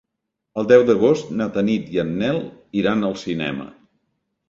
[0.61, 2.43] El deu d'agost na Tanit i en Nel
[2.83, 3.73] iran al cinema.